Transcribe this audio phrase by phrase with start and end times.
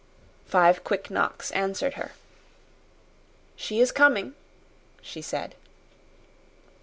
[0.47, 2.13] '"Five quick knocks answered her.
[3.55, 4.33] "She is coming,"
[4.99, 5.53] she said.